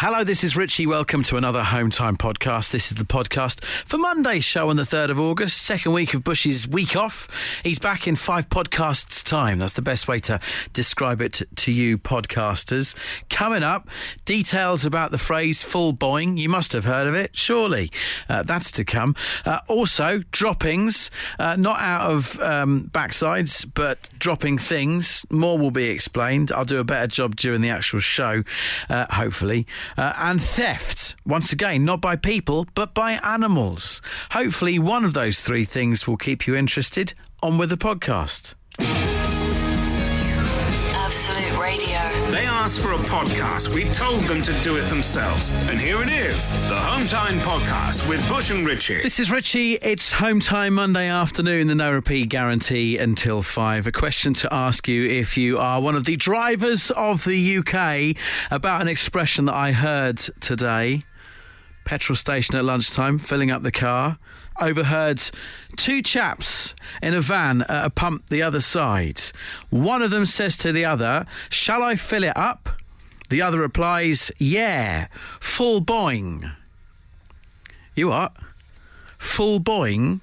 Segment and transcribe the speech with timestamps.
[0.00, 0.86] Hello, this is Richie.
[0.86, 2.70] Welcome to another Home Time podcast.
[2.70, 6.22] This is the podcast for Monday's show on the 3rd of August, second week of
[6.22, 7.26] Bush's week off.
[7.64, 9.58] He's back in five podcasts' time.
[9.58, 10.38] That's the best way to
[10.72, 12.94] describe it to you, podcasters.
[13.28, 13.88] Coming up,
[14.24, 16.38] details about the phrase full boing.
[16.38, 17.90] You must have heard of it, surely.
[18.28, 19.16] Uh, that's to come.
[19.44, 21.10] Uh, also, droppings,
[21.40, 25.26] uh, not out of um, backsides, but dropping things.
[25.28, 26.52] More will be explained.
[26.52, 28.44] I'll do a better job during the actual show,
[28.88, 29.66] uh, hopefully.
[29.96, 34.02] Uh, and theft, once again, not by people, but by animals.
[34.32, 37.14] Hopefully, one of those three things will keep you interested.
[37.40, 38.54] On with the podcast.
[42.68, 43.72] Asked for a podcast.
[43.72, 45.54] We told them to do it themselves.
[45.70, 49.00] And here it is the Home Time Podcast with Bush and Richie.
[49.00, 49.76] This is Richie.
[49.76, 51.68] It's home time Monday afternoon.
[51.68, 53.86] The no repeat guarantee until five.
[53.86, 58.14] A question to ask you if you are one of the drivers of the UK
[58.50, 61.00] about an expression that I heard today.
[61.86, 64.18] Petrol station at lunchtime, filling up the car.
[64.60, 65.22] Overheard
[65.76, 69.20] two chaps in a van at a pump the other side.
[69.70, 72.68] One of them says to the other, Shall I fill it up?
[73.28, 75.08] The other replies, Yeah,
[75.40, 76.52] full boing.
[77.94, 78.34] You what?
[79.18, 80.20] Full boing?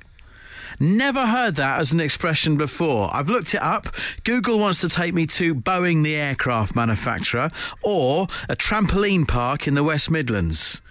[0.80, 3.10] Never heard that as an expression before.
[3.14, 3.96] I've looked it up.
[4.24, 7.50] Google wants to take me to Boeing, the aircraft manufacturer,
[7.82, 10.82] or a trampoline park in the West Midlands.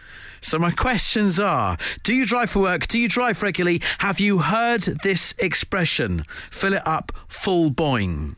[0.45, 2.87] So, my questions are Do you drive for work?
[2.87, 3.81] Do you drive regularly?
[4.01, 6.23] Have you heard this expression?
[6.51, 8.37] Fill it up full boing.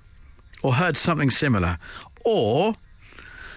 [0.63, 1.79] Or heard something similar?
[2.25, 2.77] Or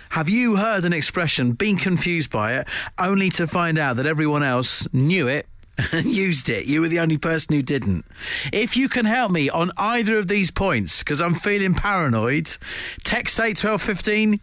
[0.09, 4.41] have you heard an expression, been confused by it, only to find out that everyone
[4.41, 5.47] else knew it
[5.91, 6.66] and used it?
[6.66, 8.05] You were the only person who didn't.
[8.52, 12.58] If you can help me on either of these points, because I'm feeling paranoid,
[13.03, 14.39] text 81215,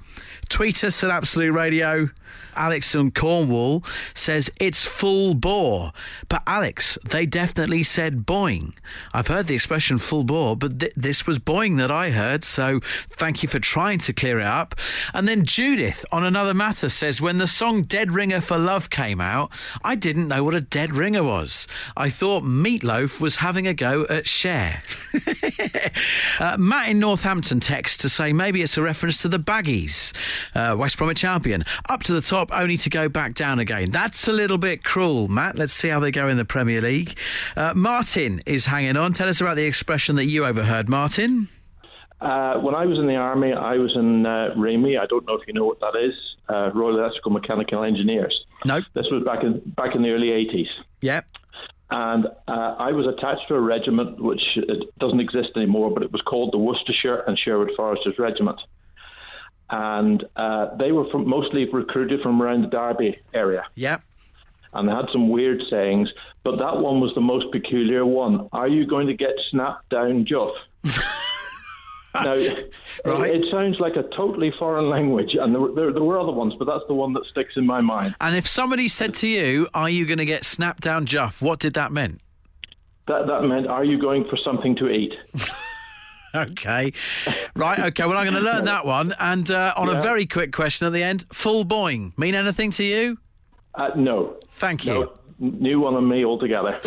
[0.49, 2.11] tweet us at Absolute Radio.
[2.57, 5.93] Alex in Cornwall says it's full bore.
[6.29, 8.73] But Alex, they definitely said boing.
[9.13, 12.45] I've heard the expression full bore, but th- this was boing that I heard.
[12.45, 12.81] So
[13.11, 14.75] thank you for trying to clear it up.
[15.13, 19.21] And then Judith on another matter says when the song Dead Ringer for Love came
[19.21, 19.51] out,
[19.85, 21.67] I didn't know what a dead ringer was.
[21.97, 24.83] I thought Meatloaf was having a go at Cher.
[26.41, 30.15] uh, Matt in Northampton texts to say maybe it's a reference to the Baggies,
[30.55, 33.91] uh, West Bromwich Albion, up to the top only to go back down again.
[33.91, 35.57] That's a little bit cruel, Matt.
[35.57, 37.19] Let's see how they go in the Premier League.
[37.57, 39.13] Uh, Martin is hanging on.
[39.13, 41.49] Tell us about the expression that you overheard, Martin.
[42.21, 44.99] Uh, when I was in the army, I was in uh, REME.
[44.99, 46.15] I don't know if you know what that is.
[46.49, 48.45] Uh, Royal Electrical Mechanical Engineers.
[48.65, 48.81] No.
[48.95, 50.69] This was back in back in the early '80s,
[51.03, 51.27] Yep.
[51.91, 56.11] and uh, I was attached to a regiment which it doesn't exist anymore, but it
[56.13, 58.61] was called the Worcestershire and Sherwood Foresters Regiment,
[59.71, 64.03] and uh, they were from, mostly recruited from around the Derby area, Yep.
[64.73, 66.09] and they had some weird sayings,
[66.45, 68.49] but that one was the most peculiar one.
[68.53, 70.53] Are you going to get snapped down, Juff?
[72.25, 72.73] Now, it,
[73.05, 73.35] Right.
[73.35, 76.55] it sounds like a totally foreign language, and there, were- there, there were other ones,
[76.59, 78.15] but that's the one that sticks in my mind.
[78.21, 81.41] And if somebody said to you, Are you going to get snapped down, Juff?
[81.43, 82.21] What did that mean?
[83.09, 85.15] That that meant, are you going for something to eat?
[86.35, 86.93] Okay.
[87.55, 87.79] Right.
[87.79, 88.05] Okay.
[88.05, 89.15] Well, I'm going to learn that one.
[89.19, 92.13] And uh, on a very quick question at the end full boing.
[92.19, 93.17] Mean anything to you?
[93.75, 94.93] Uh, no, Thank you.
[94.95, 96.79] no, new one on me altogether.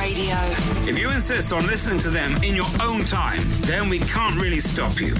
[0.00, 0.90] Absolute Radio.
[0.90, 4.60] If you insist on listening to them in your own time, then we can't really
[4.60, 5.14] stop you.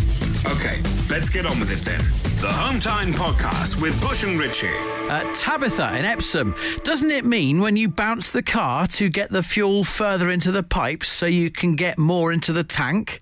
[0.47, 0.81] Okay,
[1.11, 2.01] let's get on with it then.
[2.41, 4.69] The Home Time Podcast with Bush and Richie.
[4.69, 6.55] Uh, Tabitha in Epsom.
[6.83, 10.63] Doesn't it mean when you bounce the car to get the fuel further into the
[10.63, 13.21] pipes so you can get more into the tank?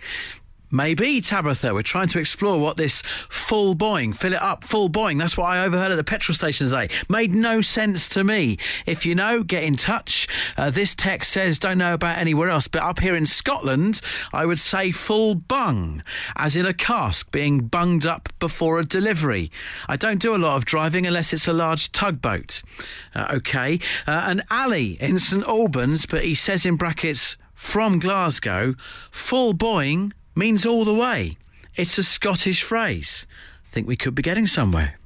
[0.71, 1.73] Maybe, Tabitha.
[1.73, 5.19] We're trying to explore what this full boing, fill it up, full boing.
[5.19, 6.89] That's what I overheard at the petrol station today.
[7.09, 8.59] Made no sense to me.
[8.85, 10.29] If you know, get in touch.
[10.59, 14.03] Uh, this text says, don't know about anywhere else, but up here in Scotland,
[14.33, 16.03] I would say full bung,
[16.37, 19.51] as in a cask being bunged up before a delivery.
[19.89, 22.63] I don't do a lot of driving unless it's a large tugboat.
[23.15, 23.81] Uh, okay.
[24.07, 28.77] Uh, and Ali in St Albans, but he says in brackets, from Glasgow,
[29.11, 31.37] full boing means all the way.
[31.77, 33.27] It's a Scottish phrase.
[33.65, 34.99] Think we could be getting somewhere.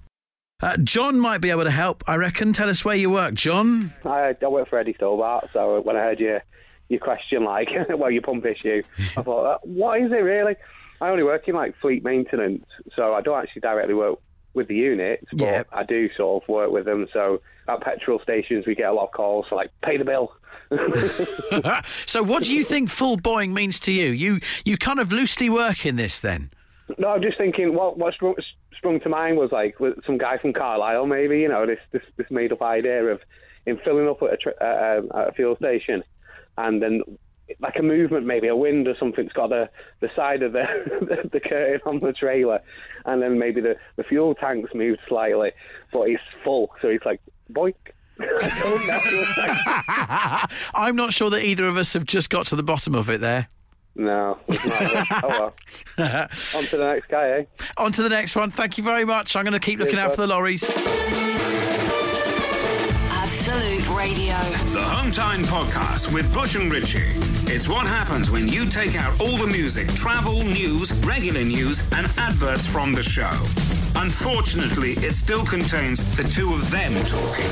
[0.62, 2.52] Uh, John might be able to help, I reckon.
[2.52, 3.93] Tell us where you work, John.
[4.05, 6.43] I, I work for Eddie Stobart, so when I heard your
[6.88, 8.82] your question, like, well, your pump issue,
[9.17, 10.55] I thought, uh, what is it really?
[11.00, 12.64] I only work in like fleet maintenance,
[12.94, 14.20] so I don't actually directly work
[14.55, 15.62] with the units, but Yeah.
[15.73, 17.08] I do sort of work with them.
[17.12, 20.34] So at petrol stations, we get a lot of calls for like, pay the bill.
[22.06, 24.10] so, what do you think full boing means to you?
[24.10, 26.50] You you kind of loosely work in this then.
[26.98, 28.36] no, I'm just thinking, what, what's wrong-
[28.76, 32.26] sprung to mind was like some guy from Carlisle, maybe you know this this, this
[32.30, 33.20] made up idea of
[33.64, 36.02] him filling up at a, uh, um, at a fuel station,
[36.58, 37.02] and then
[37.60, 39.69] like a movement, maybe a wind or something's got the
[40.00, 40.64] the side of the
[41.00, 42.60] the, the curtain on the trailer,
[43.04, 45.52] and then maybe the the fuel tank's moved slightly,
[45.92, 47.20] but he's full, so he's like
[47.52, 47.74] boink.
[50.74, 53.20] I'm not sure that either of us have just got to the bottom of it
[53.20, 53.48] there.
[53.94, 55.54] no, oh well.
[56.56, 57.44] On to the next guy, eh?
[57.76, 58.50] On to the next one.
[58.50, 59.36] Thank you very much.
[59.36, 60.62] I'm going to keep looking out for the lorries.
[65.12, 67.12] Hometime Podcast with Bush and Richie.
[67.53, 72.06] It's what happens when you take out all the music, travel, news, regular news, and
[72.17, 73.31] adverts from the show.
[73.94, 77.50] Unfortunately, it still contains the two of them talking.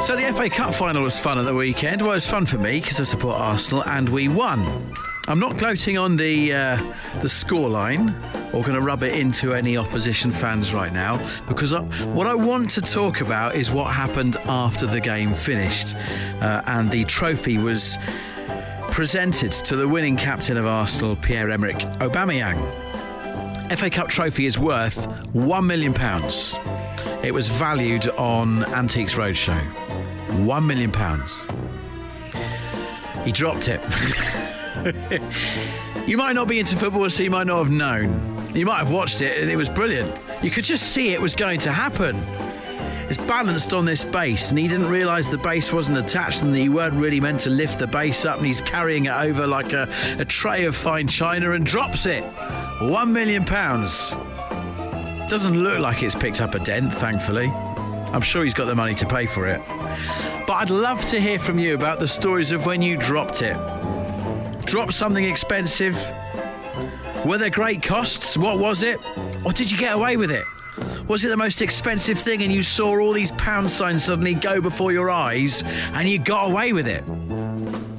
[0.00, 2.00] So the FA Cup final was fun at the weekend.
[2.00, 4.92] Well, it was fun for me because I support Arsenal, and we won.
[5.28, 6.76] I'm not gloating on the uh,
[7.20, 8.12] the scoreline
[8.52, 11.16] or going to rub it into any opposition fans right now
[11.46, 15.94] because I, what I want to talk about is what happened after the game finished
[16.40, 17.98] uh, and the trophy was
[18.90, 22.58] presented to the winning captain of Arsenal, Pierre-Emerick Aubameyang.
[23.78, 25.94] FA Cup trophy is worth £1 million.
[27.24, 29.72] It was valued on Antiques Roadshow.
[30.44, 30.92] £1 million.
[33.24, 33.80] He dropped it.
[36.06, 38.32] you might not be into football, so you might not have known.
[38.54, 40.18] You might have watched it and it was brilliant.
[40.42, 42.16] You could just see it was going to happen.
[43.08, 46.60] It's balanced on this base, and he didn't realise the base wasn't attached and that
[46.60, 49.72] you weren't really meant to lift the base up, and he's carrying it over like
[49.74, 49.86] a,
[50.18, 52.22] a tray of fine china and drops it.
[52.80, 54.14] One million pounds.
[55.28, 57.48] Doesn't look like it's picked up a dent, thankfully.
[57.48, 59.60] I'm sure he's got the money to pay for it.
[60.46, 63.56] But I'd love to hear from you about the stories of when you dropped it.
[64.64, 65.96] Dropped something expensive?
[67.26, 68.36] Were there great costs?
[68.36, 68.98] What was it?
[69.44, 70.44] Or did you get away with it?
[71.08, 74.60] Was it the most expensive thing and you saw all these pound signs suddenly go
[74.60, 75.62] before your eyes
[75.92, 77.04] and you got away with it?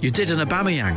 [0.01, 0.95] You did an Aubameyang.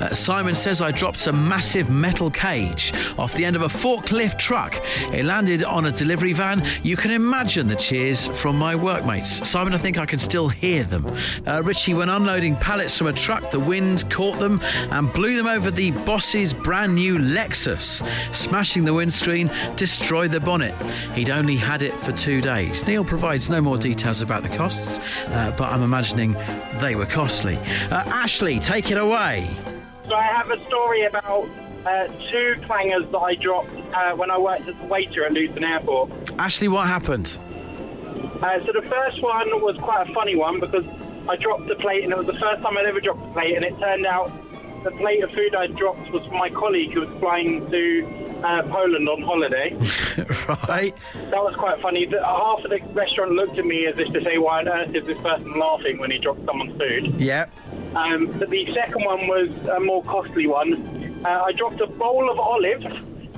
[0.00, 4.38] Uh, Simon says I dropped a massive metal cage off the end of a forklift
[4.38, 4.80] truck.
[5.12, 6.64] It landed on a delivery van.
[6.82, 9.48] You can imagine the cheers from my workmates.
[9.48, 11.06] Simon, I think I can still hear them.
[11.46, 14.60] Uh, Richie, when unloading pallets from a truck, the wind caught them
[14.90, 18.02] and blew them over the boss's brand new Lexus,
[18.34, 20.74] smashing the windscreen, destroyed the bonnet.
[21.14, 22.86] He'd only had it for two days.
[22.86, 24.98] Neil provides no more details about the costs,
[25.28, 26.34] uh, but I'm imagining
[26.80, 27.56] they were costly.
[27.90, 29.48] Uh, Ashley, take it away.
[30.08, 31.50] So I have a story about
[31.84, 35.64] uh, two clangers that I dropped uh, when I worked as a waiter at Luton
[35.64, 36.10] Airport.
[36.38, 37.38] Ashley, what happened?
[38.40, 40.86] Uh, so the first one was quite a funny one because
[41.28, 43.54] I dropped the plate and it was the first time I'd ever dropped a plate
[43.54, 44.32] and it turned out
[44.84, 48.06] the plate of food I dropped was for my colleague who was flying to
[48.44, 49.74] uh, Poland on holiday.
[50.68, 50.94] right.
[51.14, 52.06] That was quite funny.
[52.06, 54.94] The, half of the restaurant looked at me as if to say, why on earth
[54.94, 57.14] is this person laughing when he dropped someone's food?
[57.20, 57.46] Yeah.
[57.94, 61.22] Um, but the second one was a more costly one.
[61.24, 62.86] Uh, I dropped a bowl of olives,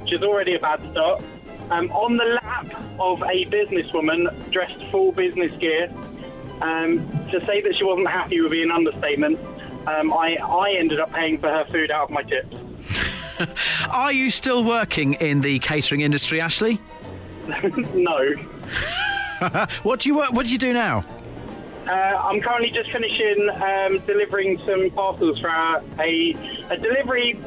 [0.02, 1.22] which is already a bad start,
[1.70, 2.66] um, on the lap
[2.98, 5.90] of a businesswoman dressed full business gear.
[6.60, 9.38] Um, to say that she wasn't happy would be an understatement.
[9.86, 12.56] Um, I, I ended up paying for her food out of my tips.
[13.90, 16.78] Are you still working in the catering industry, Ashley?
[17.94, 18.34] no.
[19.82, 20.32] What do you work?
[20.32, 21.02] What do you do now?
[21.86, 26.34] Uh, I'm currently just finishing um, delivering some parcels for a,
[26.68, 27.40] a delivery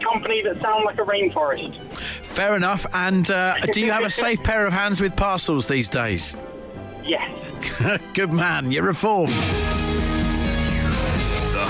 [0.00, 1.78] company that sound like a rainforest.
[2.24, 2.86] Fair enough.
[2.92, 6.36] And uh, do you have a safe pair of hands with parcels these days?
[7.04, 7.30] Yes.
[8.14, 8.72] Good man.
[8.72, 9.32] You're reformed.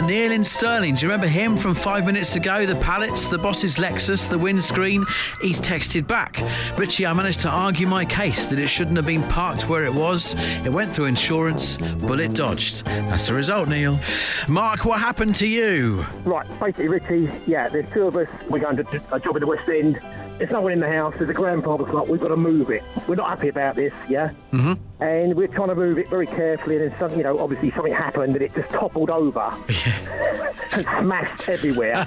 [0.00, 0.94] Uh, Neil in Stirling.
[0.94, 2.64] Do you remember him from five minutes ago?
[2.64, 5.04] The pallets, the boss's Lexus, the windscreen.
[5.42, 6.40] He's texted back.
[6.78, 9.92] Richie, I managed to argue my case that it shouldn't have been parked where it
[9.92, 10.34] was.
[10.64, 12.86] It went through insurance, bullet dodged.
[12.86, 14.00] That's the result, Neil.
[14.48, 16.06] Mark, what happened to you?
[16.24, 18.28] Right, basically, Richie, yeah, there's two of us.
[18.48, 20.00] We're going to a job in the West End.
[20.40, 21.12] There's no one in the house.
[21.18, 22.08] There's a grandfather clock.
[22.08, 22.82] We've got to move it.
[23.06, 24.30] We're not happy about this, yeah?
[24.52, 25.02] Mm-hmm.
[25.02, 26.76] And we're trying to move it very carefully.
[26.76, 29.54] And then, something, you know, obviously something happened and it just toppled over
[30.72, 31.92] and smashed everywhere.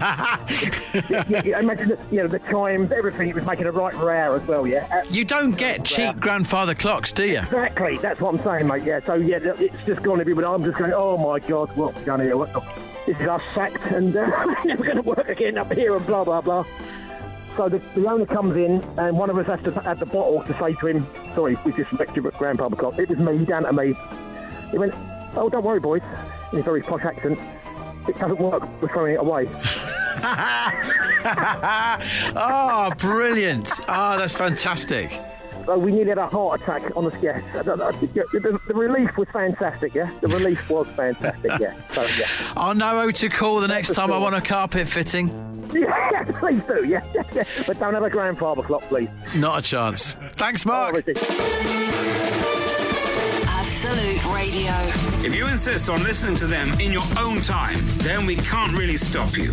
[1.11, 3.29] yeah, yeah, imagine, the, you know, the chimes, everything.
[3.29, 5.03] It was making a right row as well, yeah?
[5.11, 7.37] You don't get cheap grandfather clocks, do you?
[7.37, 8.81] Exactly, that's what I'm saying, mate.
[8.81, 10.47] Yeah, so yeah, it's just gone everywhere.
[10.47, 12.35] I'm just going, oh my God, what's done here?
[12.35, 12.63] What the...
[13.05, 16.23] This is us sacked and uh, never going to work again up here and blah
[16.23, 16.65] blah blah.
[17.55, 20.41] So the, the owner comes in and one of us has to add the bottle
[20.43, 22.97] to say to him, sorry, we disrespect your grandfather clock.
[22.97, 23.95] It was me, down to me.
[24.71, 24.95] He went,
[25.35, 26.01] oh, don't worry, boys,
[26.51, 27.37] in a very posh accent.
[28.07, 28.63] It doesn't work.
[28.81, 29.47] We're throwing it away.
[32.35, 33.69] Oh, brilliant.
[33.87, 35.11] Oh, that's fantastic.
[35.65, 37.41] So we nearly had a heart attack on the yes.
[37.53, 37.63] The-
[38.39, 40.11] the- the relief was fantastic, yeah.
[40.21, 41.73] The relief was fantastic, yeah.
[41.93, 45.29] So yeah, I'll know who to call the next time I want a carpet fitting.
[45.79, 47.43] yeah, please do, yeah, yeah, yeah.
[47.65, 49.09] But don't have a grandfather clock, please.
[49.35, 50.13] Not a chance.
[50.33, 50.95] Thanks, Mark.
[53.47, 54.73] Absolute Radio.
[55.25, 58.97] If you insist on listening to them in your own time, then we can't really
[58.97, 59.51] stop you.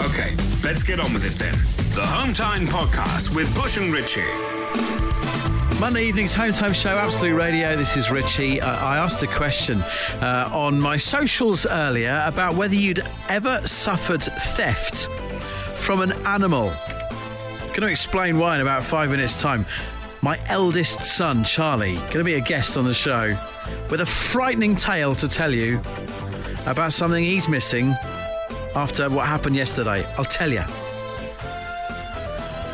[0.00, 0.34] Okay,
[0.64, 1.54] let's get on with it then.
[1.94, 4.24] The Home Time Podcast with Bush and Richie.
[5.80, 7.74] Monday evening's home time show, Absolute Radio.
[7.74, 8.60] This is Richie.
[8.60, 9.80] Uh, I asked a question
[10.20, 15.08] uh, on my socials earlier about whether you'd ever suffered theft
[15.80, 16.72] from an animal.
[17.68, 19.64] Going to explain why in about five minutes' time.
[20.22, 23.36] My eldest son, Charlie, going to be a guest on the show
[23.88, 25.80] with a frightening tale to tell you
[26.66, 27.96] about something he's missing
[28.76, 30.04] after what happened yesterday.
[30.18, 30.62] I'll tell you.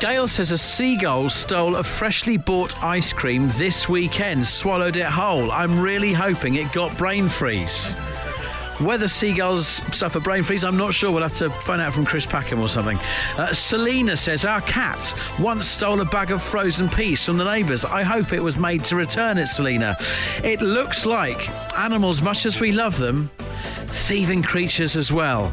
[0.00, 5.50] Gail says a seagull stole a freshly bought ice cream this weekend, swallowed it whole.
[5.52, 7.96] I'm really hoping it got brain freeze.
[8.78, 9.66] Whether seagulls
[9.96, 11.10] suffer brain freeze, I'm not sure.
[11.10, 12.98] We'll have to find out from Chris Packham or something.
[13.38, 17.86] Uh, Selena says our cat once stole a bag of frozen peas from the neighbours.
[17.86, 19.96] I hope it was made to return it, Selena.
[20.44, 23.30] It looks like animals, much as we love them,
[23.86, 25.52] thieving creatures as well.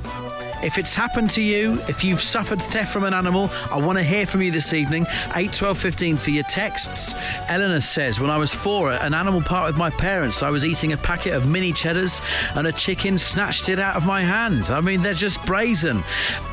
[0.64, 4.04] If it's happened to you, if you've suffered theft from an animal, I want to
[4.04, 5.06] hear from you this evening.
[5.36, 7.14] 8 12 15 for your texts.
[7.50, 10.94] Eleanor says, When I was four an animal park with my parents, I was eating
[10.94, 12.22] a packet of mini cheddars
[12.56, 14.72] and a chicken snatched it out of my hand.
[14.72, 16.02] I mean, they're just brazen.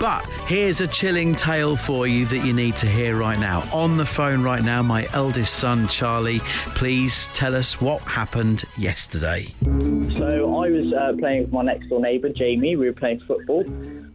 [0.01, 3.63] But here's a chilling tale for you that you need to hear right now.
[3.73, 6.41] On the phone right now, my eldest son, Charlie.
[6.75, 9.55] Please tell us what happened yesterday.
[9.63, 12.75] So I was uh, playing with my next door neighbour, Jamie.
[12.75, 13.65] We were playing football.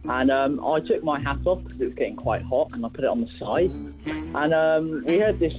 [0.08, 2.88] And um, I took my hat off because it was getting quite hot and I
[2.88, 3.70] put it on the side.
[4.34, 5.54] And um, we heard this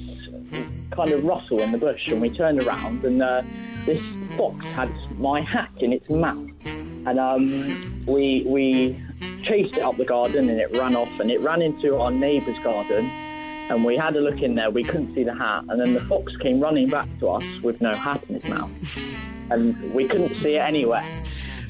[0.92, 3.42] kind of rustle in the bush and we turned around and uh,
[3.86, 4.02] this
[4.38, 4.90] fox had
[5.20, 6.50] my hat in its mouth.
[6.66, 9.02] And um, we, we
[9.44, 12.60] chased it up the garden and it ran off and it ran into our neighbour's
[12.60, 13.06] garden.
[13.70, 15.66] And we had a look in there, we couldn't see the hat.
[15.68, 18.72] And then the fox came running back to us with no hat in his mouth.
[19.50, 21.04] And we couldn't see it anywhere.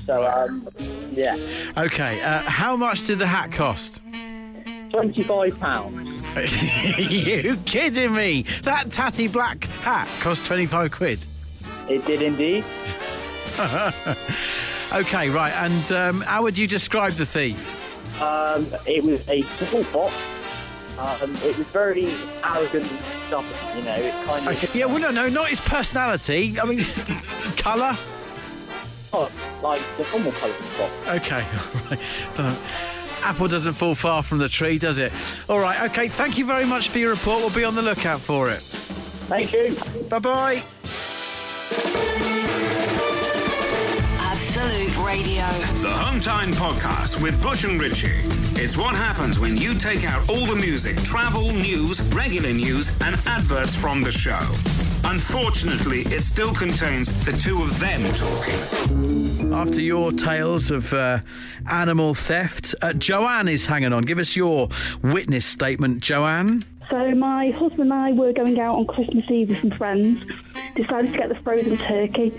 [0.08, 0.68] So, um,
[1.12, 1.36] yeah,
[1.78, 4.02] Okay, uh, how much did the hat cost?
[4.92, 6.14] £25.
[7.44, 8.46] you kidding me?
[8.64, 11.26] That tatty black hat cost 25 quid.
[11.90, 12.64] It did indeed.
[14.94, 18.22] Okay, right, and um, how would you describe the thief?
[18.22, 20.14] Um, it was a small fox.
[20.98, 22.06] Um, it was very
[22.42, 23.96] arrogant and stubborn, you know.
[23.96, 26.58] It kind of Okay, yeah, well, no, no, not his personality.
[26.58, 26.80] I mean,
[27.58, 27.98] colour.
[29.12, 29.30] oh,
[29.62, 30.94] like the normal colour of the fox.
[31.08, 31.46] Okay,
[32.38, 32.58] all right.
[33.24, 35.12] Apple doesn't fall far from the tree, does it?
[35.50, 37.40] All right, okay, thank you very much for your report.
[37.40, 38.62] We'll be on the lookout for it.
[38.62, 39.76] Thank you.
[40.08, 40.64] Bye bye.
[44.20, 45.46] Absolute Radio.
[45.82, 48.22] The Home Time Podcast with Bush and Richie.
[48.60, 53.16] It's what happens when you take out all the music, travel, news, regular news, and
[53.26, 54.40] adverts from the show.
[55.04, 59.27] Unfortunately, it still contains the two of them talking.
[59.58, 61.18] After your tales of uh,
[61.68, 64.04] animal theft, uh, Joanne is hanging on.
[64.04, 64.70] Give us your
[65.02, 66.64] witness statement, Joanne.
[66.92, 70.24] So my husband and I were going out on Christmas Eve with some friends.
[70.76, 72.30] Decided to get the frozen turkey,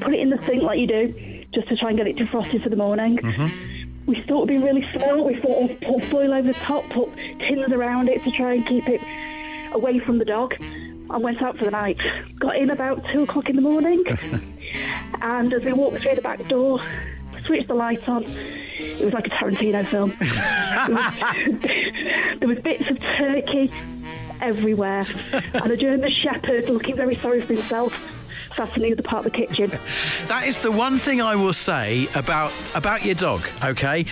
[0.00, 2.62] put it in the sink like you do, just to try and get it defrosted
[2.62, 3.16] for the morning.
[4.06, 5.24] We thought it'd be really small.
[5.24, 8.64] We thought we'd put foil over the top, put tins around it to try and
[8.64, 9.02] keep it
[9.72, 10.54] away from the dog.
[11.10, 11.98] I went out for the night.
[12.38, 14.04] Got in about two o'clock in the morning,
[15.22, 16.80] and as we walked through the back door,
[17.42, 18.24] switched the light on.
[18.26, 20.10] It was like a Tarantino film.
[20.78, 21.14] There was-
[22.40, 23.70] there was bits of turkey
[24.40, 27.92] everywhere, and a German Shepherd looking very sorry for himself,
[28.56, 29.72] sat in the other part of the kitchen.
[30.28, 33.48] That is the one thing I will say about about your dog.
[33.64, 34.04] Okay,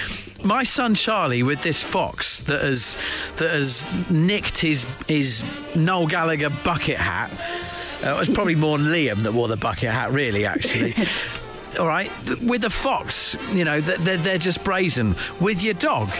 [0.42, 2.96] my son Charlie with this fox that has
[3.36, 5.44] that has nicked his his
[5.76, 7.30] Noel Gallagher bucket hat.
[8.04, 10.46] Uh, it was probably more Liam that wore the bucket hat, really.
[10.46, 10.94] Actually.
[11.78, 12.10] All right,
[12.40, 15.14] with a fox, you know, they're, they're just brazen.
[15.40, 16.10] With your dog,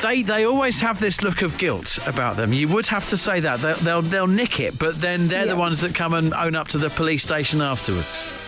[0.00, 2.54] they they always have this look of guilt about them.
[2.54, 5.56] You would have to say that they'll they'll, they'll nick it, but then they're the
[5.56, 8.39] ones that come and own up to the police station afterwards.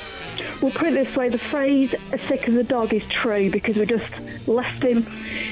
[0.62, 3.76] Well, put it this way: the phrase "as sick as a dog" is true because
[3.76, 4.07] we just
[4.47, 5.04] left him,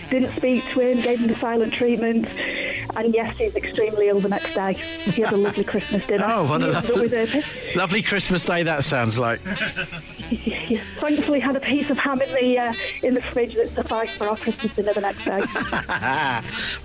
[0.08, 2.28] didn't speak to him, gave him the silent treatment,
[2.96, 4.74] and yes, he's extremely ill the next day.
[4.74, 6.24] He had a lovely Christmas dinner.
[6.28, 9.40] Oh, what a He ended up with lovely, lovely Christmas day that sounds like.
[10.30, 14.16] He thankfully had a piece of ham in the uh, in the fridge that sufficed
[14.16, 15.40] for our Christmas dinner the next day.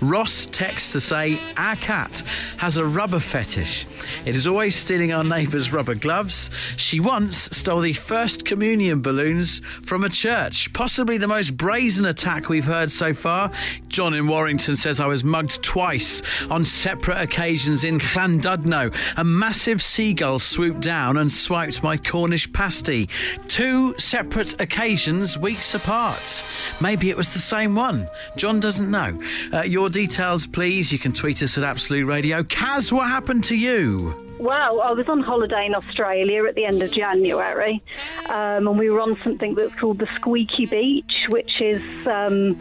[0.00, 2.24] Ross texts to say our cat
[2.56, 3.86] has a rubber fetish.
[4.24, 6.50] It is always stealing our neighbour's rubber gloves.
[6.76, 8.15] She once stole the first
[8.46, 10.72] communion balloons from a church.
[10.72, 13.50] Possibly the most brazen attack we've heard so far.
[13.88, 18.94] John in Warrington says I was mugged twice on separate occasions in Llandudno.
[19.18, 23.10] A massive seagull swooped down and swiped my Cornish pasty.
[23.48, 26.42] Two separate occasions, weeks apart.
[26.80, 28.08] Maybe it was the same one.
[28.36, 29.20] John doesn't know.
[29.52, 30.90] Uh, your details, please.
[30.90, 32.42] You can tweet us at Absolute Radio.
[32.42, 34.25] Kaz, what happened to you?
[34.38, 37.82] Well, I was on holiday in Australia at the end of January,
[38.28, 42.60] um, and we were on something that's called the Squeaky Beach, which is um,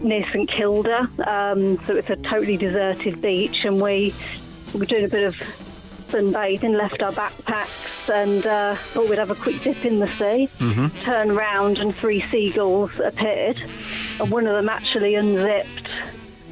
[0.00, 1.10] near St Kilda.
[1.26, 4.14] Um, so it's a totally deserted beach, and we
[4.72, 5.36] were doing a bit of
[6.08, 10.48] sunbathing, left our backpacks, and uh, thought we'd have a quick dip in the sea.
[10.58, 11.02] Mhm.
[11.02, 13.60] Turned round, and three seagulls appeared,
[14.18, 15.86] and one of them actually unzipped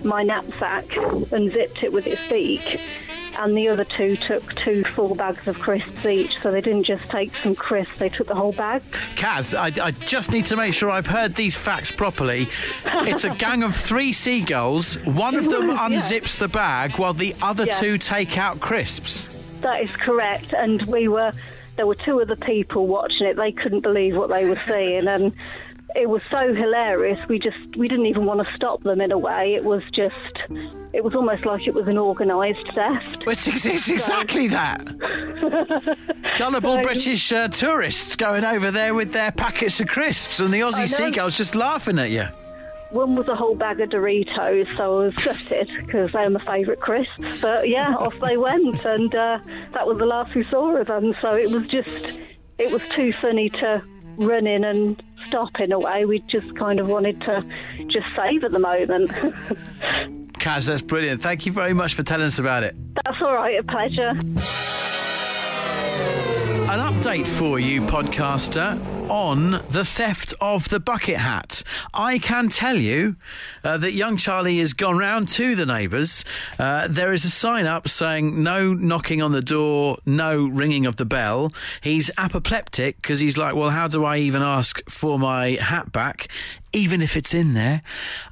[0.05, 0.85] my knapsack,
[1.33, 2.81] unzipped it with its beak.
[3.39, 7.09] And the other two took two full bags of crisps each, so they didn't just
[7.09, 8.83] take some crisps, they took the whole bag.
[9.15, 12.49] Kaz, I, I just need to make sure I've heard these facts properly.
[12.85, 14.95] It's a gang of three seagulls.
[15.05, 17.79] One of them unzips the bag while the other Yeah.
[17.79, 19.29] two take out crisps.
[19.61, 20.53] That is correct.
[20.53, 21.31] And we were,
[21.77, 23.37] there were two other people watching it.
[23.37, 25.07] They couldn't believe what they were seeing.
[25.07, 25.33] And
[25.95, 27.19] it was so hilarious.
[27.29, 29.55] We just, we didn't even want to stop them in a way.
[29.55, 30.15] It was just,
[30.93, 33.25] it was almost like it was an organised theft.
[33.27, 34.85] It's, ex- it's exactly that.
[36.39, 40.59] Gullible British uh, tourists going over there with their packets of crisps and the.
[40.59, 42.25] Aussie seagulls just laughing at you.
[42.91, 46.81] One was a whole bag of Doritos, so I was gutted because they're my favourite
[46.81, 47.41] crisps.
[47.41, 49.39] But yeah, off they went, and uh,
[49.73, 51.15] that was the last we saw of them.
[51.21, 52.19] So it was just,
[52.59, 53.83] it was too funny to
[54.17, 56.05] run in and stop in a way.
[56.05, 57.45] We just kind of wanted to
[57.87, 59.11] just save at the moment.
[60.39, 61.23] Kaz, that's brilliant.
[61.23, 62.77] Thank you very much for telling us about it.
[63.05, 64.15] That's all right, a pleasure.
[66.69, 68.79] An update for you, podcaster,
[69.09, 71.63] on the theft of the bucket hat.
[71.95, 73.17] I can tell you
[73.65, 76.27] uh, that young Charlie has gone round to the neighbours.
[76.59, 80.97] Uh, there is a sign up saying no knocking on the door, no ringing of
[80.97, 81.55] the bell.
[81.81, 86.29] He's apoplectic because he's like, well, how do I even ask for my hat back?
[86.73, 87.83] Even if it's in there.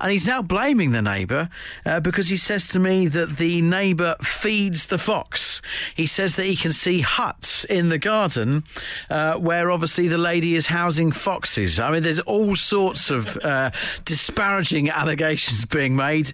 [0.00, 1.48] And he's now blaming the neighbour
[1.84, 5.62] uh, because he says to me that the neighbour feeds the fox.
[5.94, 8.64] He says that he can see huts in the garden
[9.08, 11.80] uh, where obviously the lady is housing foxes.
[11.80, 13.70] I mean, there's all sorts of uh,
[14.04, 16.32] disparaging allegations being made.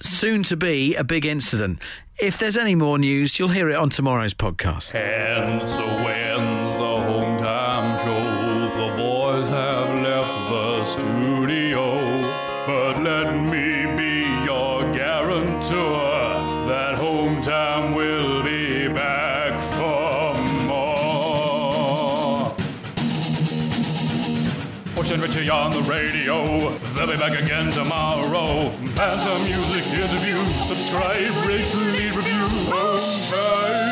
[0.00, 1.78] Soon to be a big incident.
[2.20, 4.92] If there's any more news, you'll hear it on tomorrow's podcast.
[26.60, 28.70] They'll be back again tomorrow.
[28.94, 30.36] Panther music interview.
[30.66, 32.46] Subscribe, rate, leave review.
[32.70, 33.83] Home time.